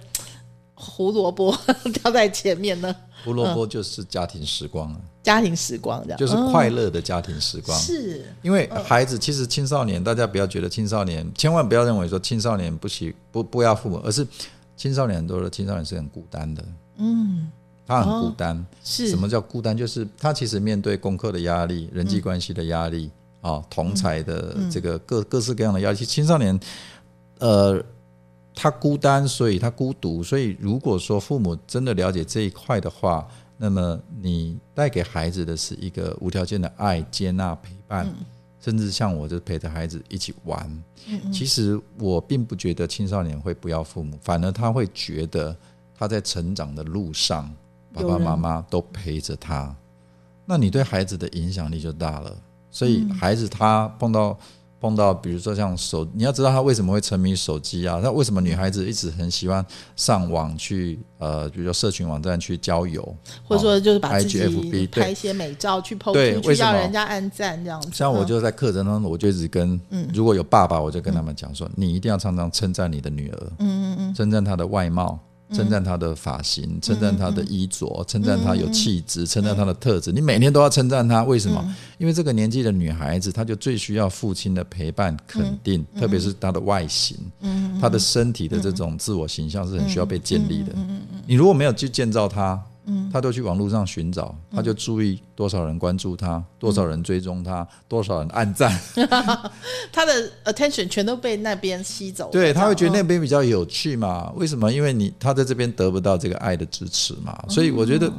[0.74, 1.58] 胡萝卜
[2.02, 2.96] 掉在前面呢？
[3.24, 7.78] 胡萝卜就是家庭时光啊，家庭时光这样，就是快乐的家庭时光。
[7.78, 14.26] 嗯是因为孩子其实青少年，大家不要觉得青少年，千万不要认为说青少年不喜不不要父母，而是
[14.76, 16.66] 青少年很多的青少年是很孤单的，
[16.98, 17.52] 嗯
[17.86, 18.66] 他很孤单。
[18.84, 19.78] 是什么叫孤单？
[19.78, 25.98] 就是他其实面对功课的压力、人际关系的压力啊、同才的这个各各式各样的压力。
[25.98, 26.58] 其实青少年，
[27.40, 27.84] 呃，
[28.56, 30.24] 他孤单，所以他孤独。
[30.24, 33.28] 所以如果说父母真的了解这一块的话，
[33.64, 38.12] 那么你带给孩子的是一个无条件的爱、接纳、陪伴，
[38.60, 40.84] 甚至像我，就陪着孩子一起玩。
[41.32, 45.56] 其实我并不觉得青少年会不要父母，反而他会觉得
[45.96, 47.54] 他在成长的路上，
[47.94, 49.76] 爸爸妈妈都陪着他，
[50.44, 52.36] 那你对孩子的影响力就大了。
[52.72, 54.36] 所以孩子他碰到
[54.82, 58.00] 碰到，比如说像手，你要知道他为什么会沉迷手机啊？
[58.04, 59.64] 那为什么女孩子一直很喜欢
[59.96, 63.02] 上网去呃，比如说社群网站去交友，
[63.48, 67.88] 或者说就是把自己拍一些美照去 PO 出去，对为什么要人家按赞这样子。
[67.90, 69.80] 嗯像我就在课程当中，我就一直跟，
[70.14, 75.20] 如果有爸爸，我就跟他们讲说，你一定要常常称赞你的女儿，嗯嗯嗯，称赞她的外貌，
[75.54, 81.76] 称赞她的发型，称赞她的衣着，称赞她有气质，称赞她的特质，你每天都要称赞她，为什么？
[81.98, 87.18] 因为这个年纪的女孩子，她就最需要父亲的陪伴、肯定，特别是她的外形，
[87.80, 90.74] 她的身体的这种自我形象是很需要被建立的。
[91.28, 92.60] 你如果没有去建造她，
[93.12, 98.78] 他都去网络上寻找，他就注意多少人关注他，多少人追踪他，多少人按赞，
[99.94, 102.32] 他的 attention 全都被那边吸走了。
[102.32, 104.32] 对他会觉得那边比较有趣嘛？
[104.36, 104.72] 为什么？
[104.72, 108.12] 因为你他在这边得不到这个爱的支持嘛，所以我觉得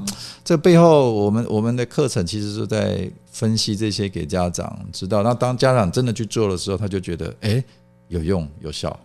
[0.45, 5.23] 这背后，我们我们的课程其实是在分析这些给家长知道。
[5.23, 7.63] 那当家长真的去做的时候，他就觉得哎
[8.09, 8.97] 有用有效。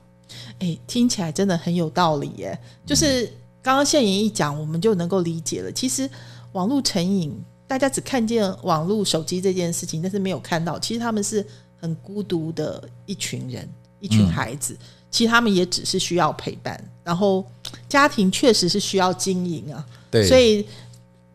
[0.60, 2.60] 哎，听起来真的很有道理耶。
[2.86, 5.72] 就是刚刚谢莹一讲，我们就能够理解了。
[5.72, 6.10] 其实
[6.54, 7.34] 网络成瘾，
[7.67, 11.46] 大家只看见网络手机这件事情，但是没有看到，其实他们是
[11.80, 13.67] 很孤独的一群人，
[14.00, 14.78] 一群孩子。
[15.10, 17.46] 其实他们也只是需要陪伴，然后
[17.88, 19.86] 家庭确实是需要经营啊。
[20.12, 20.65] 对，所以。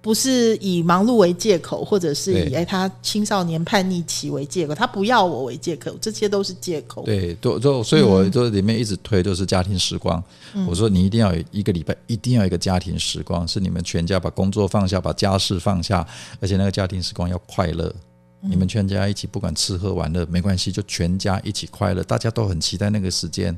[0.02, 7.04] 不是以忙碌为借口，或者是以哎他青少年叛逆期为借口，他不要我为借口，这些都是借口。
[7.04, 10.22] 对，都都，所以我这里面一直推都是家庭时光。
[10.66, 16.06] 我说你一定要有一个礼拜，一定要一个家庭时光，是你们全家把工作放下，把家事放下，
[16.40, 17.94] 而且那个家庭时光要快乐。
[18.40, 23.56] 你们全家一起，不管吃喝玩乐没关系，就全家一起快乐，大家都很期待那个时间。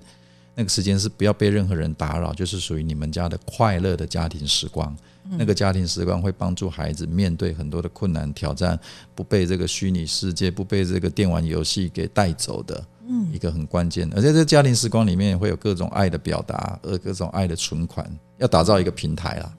[0.55, 4.95] 那个时间是不要被任何人打扰，就是属于你们家的快乐的家庭时光。
[5.31, 8.79] 那个家庭时光会帮助孩子面对很多的困难挑战，
[9.15, 14.09] 不被这个虚拟世界、不被这个电玩游戏给带走的，嗯，一个很关键。
[14.15, 18.09] 而且在家庭时光里面会有各种爱的表达，呃，各种爱的存款，
[18.39, 19.55] 要打造一个平台啦。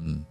[0.00, 0.24] 嗯。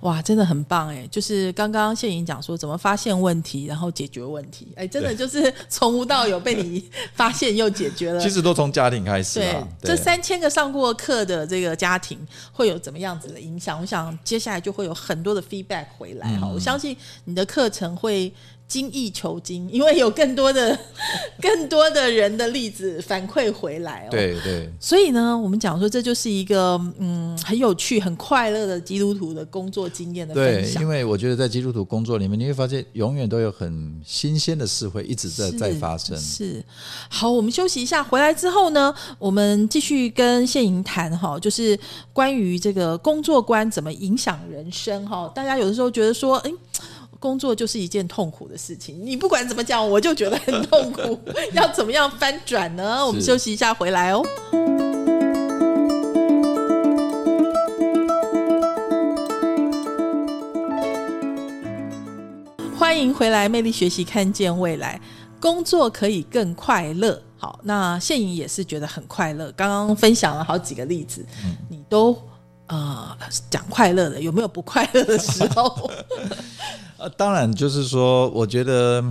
[0.00, 1.06] 哇，真的很棒哎！
[1.10, 8.20] 就是刚刚谢颖讲说怎么发现问题，然后解决问题，哎，真的就是从无到有被你发现又解决了。
[8.20, 9.40] 其实都从家庭开始。
[9.40, 12.18] 对，这三千个上过课的这个家庭
[12.52, 13.80] 会有怎么样子的影响？
[13.80, 16.48] 我想接下来就会有很多的 feedback 回来哈。
[16.48, 18.32] 我相信你的课程会。
[18.70, 20.78] 精益求精，因为有更多的、
[21.42, 24.10] 更多的人的例子反馈回来哦。
[24.12, 24.70] 对对。
[24.78, 30.74] 所以呢，我们讲说，这就是一个嗯很有趣、很快乐的基督徒的工作经验的分享。
[30.74, 36.16] 对，因为我觉得在基督徒工作里面，你会发现永远都有很新鲜的事会一直在在发生。
[36.16, 36.64] 是。
[37.08, 41.78] 好，我们休息一下，回来之后呢，我们继续跟谢莹谈哈，就是
[42.12, 45.30] 关于这个工作观怎么影响人生哈。
[45.34, 46.52] 大家有的时候觉得说，哎。
[47.18, 51.20] 工作就是一件痛苦的事情，你不管怎么讲，我就觉得很痛苦。
[51.52, 53.06] 要怎么样翻转呢？
[53.06, 54.24] 我们休息一下，回来哦。
[62.90, 65.00] 欢迎回来，魅力学习，看见未来，
[65.38, 67.22] 工作可以更快乐。
[67.38, 69.48] 好，那现颖也是觉得很快乐。
[69.52, 71.24] 刚刚分享了好几个例子，
[71.68, 72.20] 你都
[72.66, 73.16] 呃
[73.48, 75.88] 讲快乐的，有没有不快乐的时候？
[76.98, 79.04] 呃，当然，就是说，我觉得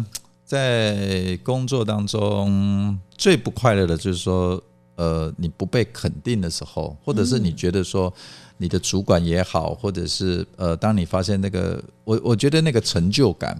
[0.43, 4.61] 在工作当中最不快乐的就是说，
[4.97, 8.13] 呃，你不被肯定的时候，或者是你觉得说
[8.57, 13.57] 你的主管也好，或者是呃，当你发现那个，我我觉得那个成就感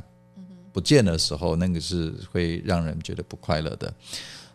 [0.79, 3.93] 不见的时候，那个是会让人觉得不快乐的。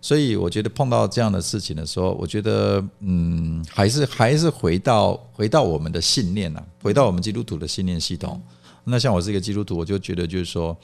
[0.00, 8.40] 所以，我觉得碰到这样的事情的时候，我觉得，嗯，还是还是回到回到我们的信念啊，回到我们基督徒的信念系统。
[8.84, 10.74] 那像我是一个基督徒，我就觉得就是说，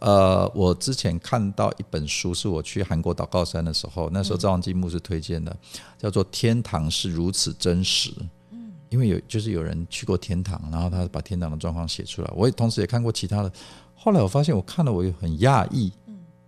[0.00, 5.56] 呃，我之前看到一本书，是我去韩国祷告山的时候，那时候赵王基牧师推荐的，
[5.96, 8.10] 叫做《天堂是如此真实》。
[8.52, 12.32] 嗯，因为有就是有人去过天堂，然后他把天堂的状况写出来。
[12.36, 13.52] 我也同时也看过其他的，
[14.00, 15.92] 后来我发现我看了我也很讶异，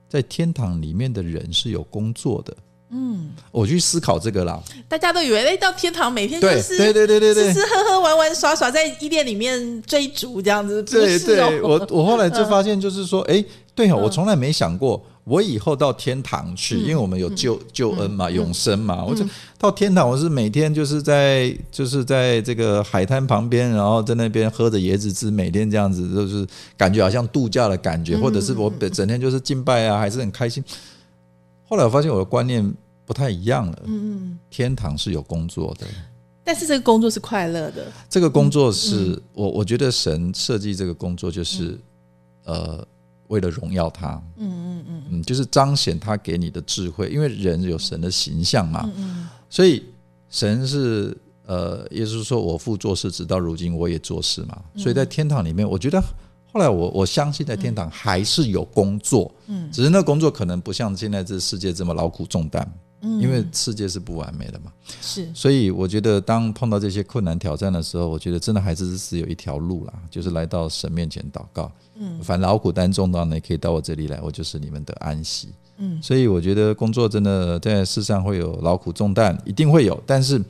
[0.08, 2.56] 在天堂里面的人是有工作的。
[2.92, 4.60] 嗯，我去思考这个啦。
[4.88, 10.82] 大家都以为，哎，到天堂每天就是对对对对对，吃吃喝喝玩玩耍耍，在伊甸里面追逐这样子。
[10.84, 19.04] 对对，我我后来就发现，就是说， 哎，对哦，我从来没想过，我以后到天堂去，因为我们有救救恩嘛，永生嘛。
[19.04, 19.24] 我就
[19.58, 30.64] 到天堂，我是每天就是在就是在这个海滩旁边，然后在那边喝着椰子汁，每天这样子，就是感觉好像度假的感觉，或者是我整天就是敬拜啊，还是很开心。
[31.68, 33.78] 后来我发现我的观念不太一样了。
[33.84, 35.86] 嗯嗯，天堂是有工作的，
[36.42, 37.86] 但是这个工作是快乐的。
[38.08, 41.78] 这个工作是我我觉得神设计这个工作就是
[42.44, 42.84] 呃
[43.30, 44.22] 为了荣耀他。
[44.36, 48.88] 嗯嗯嗯嗯，就是彰显他给你的智慧，因为人有神的形象嘛。
[48.96, 49.82] 嗯所以
[50.28, 51.16] 神是
[51.46, 54.62] 呃，也就是说我父做事，直到如今我也做事嘛。
[54.76, 56.00] 所以在天堂里面，我觉得。
[56.52, 62.68] 后来我我相信在天堂还是有工作，嗯，只是那工作可能不像现在这世界这么劳苦重担，
[63.02, 80.42] 嗯，因为世界是不完美的嘛，是，所以我觉得当碰到这些困难挑战的时候，我觉得真的还是只有一条路啦，就是来到神面前祷告，嗯，凡劳苦担重担呢，可以到我这里来，我就是你们的安息，嗯，所以我觉得工作真的在世上会有劳苦重担，一定会有，但是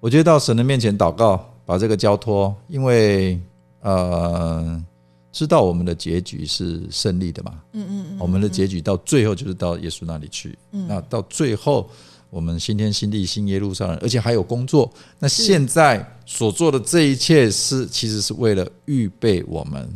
[0.00, 3.40] 我觉得到神的面前祷告，把这个交托，因为
[3.80, 4.84] 呃。
[5.32, 7.62] 知道我们的结局是胜利的嘛？
[7.72, 10.58] 嗯嗯嗯，我们的结局到最后就是到耶稣那里去。
[10.72, 11.88] 嗯，那到最后
[12.30, 14.90] 我们新天新地新耶路撒冷，而且还有工作。
[15.20, 19.88] 那现在所做的这一切是，其实是为了预备我们。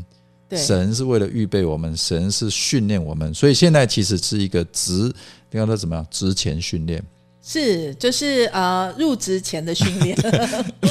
[0.51, 5.12] 神是为了预备我们，神是训练我们，所以现在其实是一个职，
[5.51, 6.07] 你看他怎么样？
[6.11, 7.03] 职前训练。
[7.47, 10.16] 是就是呃入职前的训练，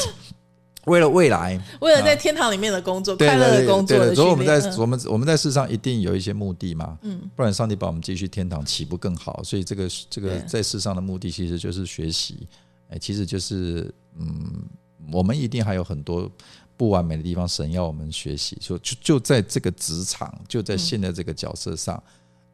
[0.86, 9.42] 为了未来，为了在天堂里面的工作，对快乐的工作所以我们在我们我们在世上一定有一些目的嘛，嗯，不然上帝把我们接去天堂岂不更好？
[9.44, 12.48] 所以这个这个在世上的目的其实就是学习，
[12.90, 14.64] 哎，其实就是嗯，
[15.12, 16.32] 我们一定还有很多
[16.76, 22.02] 不完美的地方，神要我们学习，说就就在这个职场，就在现在这个角色上，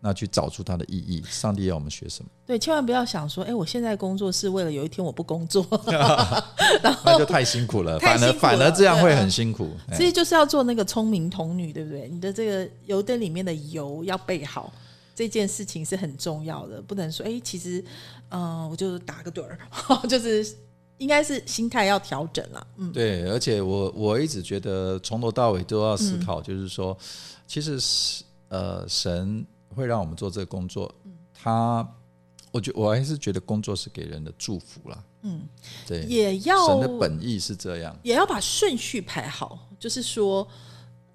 [0.02, 1.24] 那去找出它的意义。
[1.30, 2.30] 上帝要我们学什么？
[2.46, 5.66] 对，千万不要想说，哎，我现在工作是为了有一天我不工作，
[6.84, 9.72] 那就太辛苦了，太反而反而这样会很辛苦。
[9.90, 12.08] 哎所以就是要做那个聪明童女，对不对？
[12.10, 14.72] 你的这个油灯里面的油要备好，
[15.16, 17.84] 这件事情是很重要的，不能说哎，其实
[18.30, 19.58] 嗯、呃我就打个盹儿，
[20.08, 20.46] 就是
[21.00, 22.68] 应该是心态要调整了。
[22.78, 26.95] 嗯，对，而且我我一直觉得从头到尾都要思考，就是说，
[27.47, 29.43] 其实是呃，神
[29.76, 30.93] 会让我们做这个工作，
[31.34, 31.88] 他，
[32.52, 35.04] 我觉我还是觉得工作是给人的祝福啦。
[35.22, 35.41] 嗯，
[35.86, 37.97] 对，也要神的本意是这样。
[38.04, 40.47] 也要把顺序排好，就是说，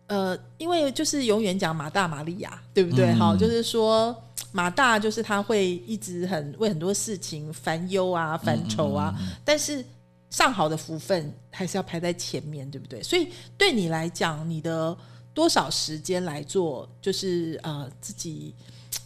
[0.07, 3.12] 呃，因为就是永远讲马大马利亚，对不对？
[3.12, 4.14] 嗯哈、就是说
[4.53, 9.14] 马大就是他会一直很为很多事情烦忧啊、烦愁啊，
[9.45, 9.85] 但是
[10.30, 13.03] 上好的福分还是要排在前面，对不对？
[13.03, 14.97] 所以对你来讲，你的
[15.32, 18.55] 多少时间来做，就是呃自己。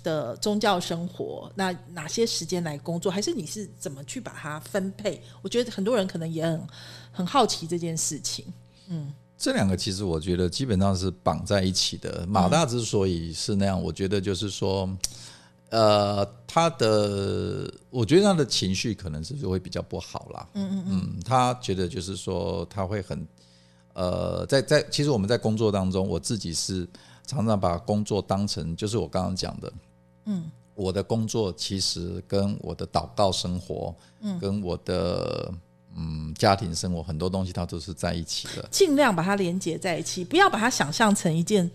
[0.05, 5.21] 的宗教生活，那哪些时间来工作，还是你是怎么去把它分配？
[5.43, 6.67] 我觉得很多人可能也很
[7.11, 8.45] 很好奇这件事情。
[9.39, 12.27] 这两个其实我觉得基本上是绑在一起的。
[12.27, 14.91] 马大之所以是那样，我觉得就是说，
[15.71, 20.49] 呃，他的，我觉得他的情绪可能是会比较不好啦。
[20.55, 23.25] 嗯嗯嗯，他觉得就是说他会很，
[23.93, 26.89] 呃，在在其实我们在工作当中，我自己是
[27.25, 29.73] 常常把工作当成就是我刚刚讲的，
[30.25, 35.53] 嗯，我的工作其实跟我的祷告生活，嗯，跟我的
[35.99, 38.67] 嗯家庭生活很多东西它都是在一起的。
[38.71, 41.69] 尽量把它连接在一起，不要把它想象成一件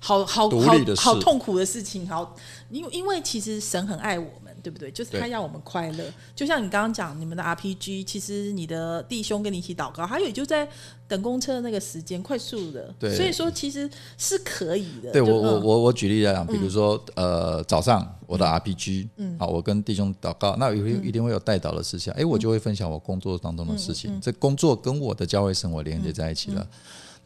[0.00, 2.08] 好好好好痛苦的事情。
[2.08, 2.34] 好，
[2.70, 4.90] 因为因为其实神很爱我们，对不对？
[4.90, 6.04] 就是他要我们快乐。
[6.34, 10.68] 就像你刚刚讲，你们的 RPG，其实你的弟兄跟你一起祷告，还有也就在
[11.06, 12.94] 等公车的那个时间，快速的。
[12.98, 15.12] 对所以说其实是可以的。
[15.12, 26.66] 就对我我嗯我我举例来讲，比如说呃早上我的 RPG，嗯，好，我跟弟兄祷告，那有一定会有带导的事项，哎，我就会分享我工作当中的事情，这工作跟我的教会生活连接在一起了。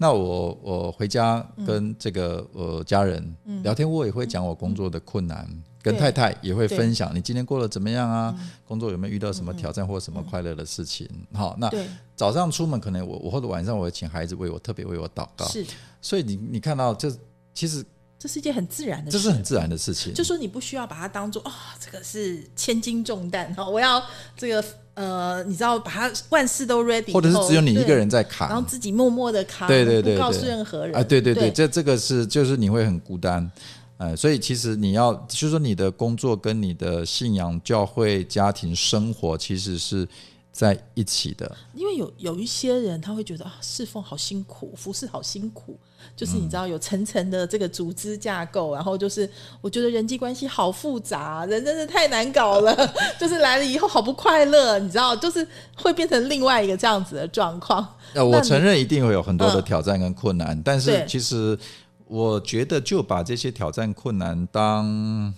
[0.03, 5.49] 那我我回家跟这个呃家人聊天，我也会讲我工作的困难，
[5.81, 8.35] 跟太太也会分享你今天过得怎么样啊？
[8.67, 11.09] 工作有没有遇到什么挑战或什么快乐的事情？
[11.33, 11.71] 好，那
[12.17, 15.65] 早上出门可能我我或者晚上我会请孩子为我特别为我祷告，是，
[16.01, 17.09] 所以你你看到这
[17.55, 17.85] 其实
[18.19, 24.03] 这是一件很自然的事，这是很自然的事情，就说你不需要把它当做啊、这个是千斤重担哈，我要
[24.37, 28.49] 这个呃，你知道把它万事都 ready，或者是只有你一个人在扛。
[28.49, 28.63] 然后。
[28.67, 31.51] 自己默默的扛，对对对不告诉任何人啊，对对对，对。
[31.51, 33.51] 这这个是就是你会很孤单，
[33.99, 40.09] 呃，所以其实你要就是说你的工作跟你的信仰、教会、家庭生活其实是
[40.53, 41.51] 在一起的。
[41.75, 45.77] 因为有有一些人他会觉得啊，侍奉好辛苦，服侍好辛苦，
[46.15, 49.29] 就是你知道有层层的这个组织架构，然后就是
[49.61, 52.77] 我觉得人际关系好复杂，人真的太难搞了，
[53.19, 57.87] 就是来了以后好不快乐，你知道，就是会变成另外一个这样子的状况。
[58.15, 61.59] 那， 我承认一定会有很多的嗯挑战跟困难，但是其实
[62.07, 65.33] 我觉得就把这些挑战困难当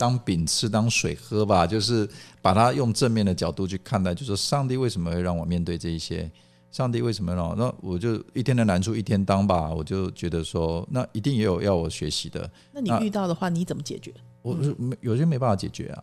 [0.00, 2.08] 当饼吃当水喝吧，就是
[2.40, 6.30] 把它用正面的角度去看待，就说上帝为什么会让我面对这一些？
[6.72, 7.54] 上帝为什么让我？
[7.54, 14.14] 那我就一天的难处一天当吧，我就觉得说，那一定也有要我学习的，那你遇到的话，你怎么解决？
[14.40, 14.56] 我
[15.02, 16.02] 有些没办法解决啊，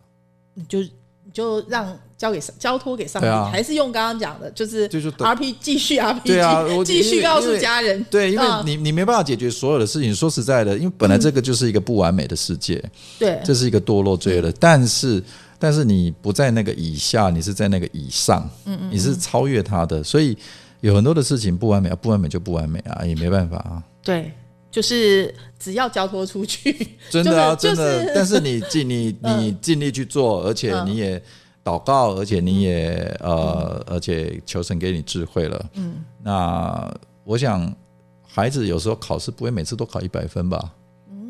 [0.53, 0.79] 你就
[1.28, 1.86] 你就让
[2.17, 3.49] 交给上交托给上帝，啊。
[3.51, 8.65] 还是用刚刚讲的，就是就是等 RP 继续 RPG，对啊继续告诉家人，对，因为嗯。
[8.65, 10.15] 你你没办法解决所有的事情。
[10.15, 12.82] 说实在的，因为本来这个就是一个不完美的世界，
[13.19, 13.39] 对。
[13.43, 15.21] 这是一个堕落罪恶的，但是
[15.59, 20.38] 但是你不在那个以下，你是在那个以上，嗯嗯，你是超越他的，所以
[20.82, 24.32] 有很多的事情不完美啊，不完美就不完美啊，也没办法啊，对，
[24.78, 26.71] 就是只要交托出去，
[27.09, 28.03] 真的啊，就是真的。
[28.03, 31.19] 就是但是你 尽你你尽力去做，而且你也
[31.63, 37.75] 祷告，而且你也呃，而且求神给你智慧了，嗯，那我想
[38.21, 40.71] 孩子有时候考试不会每次都考一百分吧。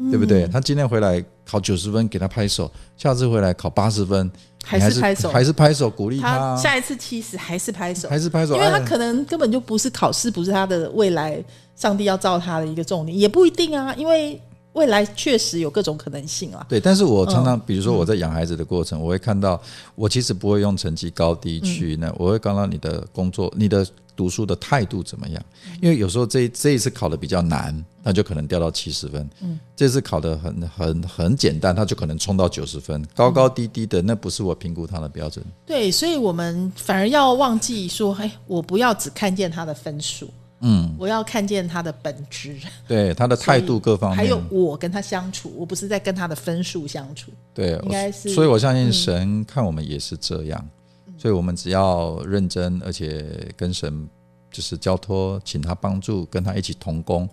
[0.10, 0.48] 对不对？
[0.48, 2.66] 他今天回来考九十分，给他拍手；
[2.98, 4.30] 下次回来考八十分，
[4.64, 11.44] 还是拍手还是拍手鼓励他他，下一次七十还是拍手，还是拍手，因为他哎可能根本就不是考试，不是他的未来，
[11.76, 13.94] 上帝要造他的一个重点，也不一定啊。
[13.96, 14.40] 因为
[14.74, 16.66] 未来确实有各种可能性啊。
[16.70, 19.60] 对，但是我常嗯常，比如说我在养孩子的过程，我会看到，
[19.96, 23.86] 我其实不会用成绩高低去嗯那，我会看到你的工作、你的
[24.16, 25.44] 读书的态度怎么样。
[25.82, 27.74] 因为有时候这这一次考的比较难，
[28.08, 33.02] 那就可能掉到七十分；嗯这次考的很很很简单，他就可能冲到九十分。
[33.02, 35.44] 嗯高高低低的，那不是我评估他的标准。
[35.66, 40.30] 对，所以我们反而要忘记说，哎，我不要只看见他的分数，
[40.62, 42.56] 嗯，我要看见他的本质，
[42.88, 47.30] 对他的态度各方面，还有我跟他相处，我不是在跟他的分数相处。
[47.54, 50.66] 对，应该是嗯所以我相信神看我们也是这样，
[51.18, 54.08] 所以我们只要认真，而且跟神
[54.50, 57.28] 就是交托，请他帮助，跟他一起同工，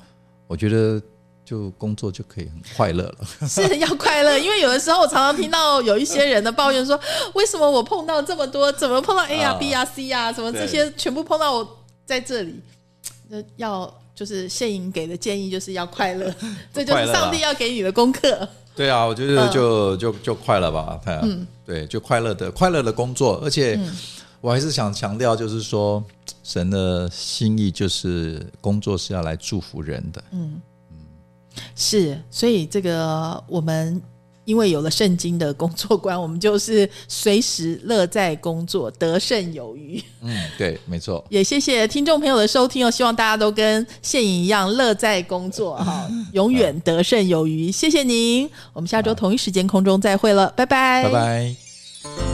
[0.47, 1.01] 我觉得
[1.45, 3.18] 就工作就可以很快乐了。
[3.49, 6.99] 是要快乐，因为有的时候我常常听到有一些人的抱怨说，
[7.34, 12.61] 为什么我碰到这么多，怎么碰到 A 啊、啊 B 啊、C 啊，什么这些全部碰到我在这里，
[13.30, 16.32] 呃要就是谢颖给的建议就是要快乐，
[16.72, 18.49] 这就是上帝要给你的功课。
[18.76, 21.01] 对啊，我觉得就、就就快乐吧，
[21.64, 23.78] 对，就快乐的快乐的工作，而且
[24.40, 26.03] 我还是想强调，就是说
[26.45, 30.61] 神的心意就是工作是要来祝福人的，嗯
[31.74, 34.01] 是，所以这个我们
[34.45, 40.03] 因为有了圣经的工作观，我们就是随时乐在工作，得胜有余。
[40.20, 41.24] 嗯，对，没错。
[41.30, 47.72] 也谢谢听众朋友的收听哦，希望大家都跟谢颖一样乐在工作哈， 永远得胜有余。
[47.72, 52.34] 谢谢您，我们下周同一时间空中再会了，拜拜，拜拜。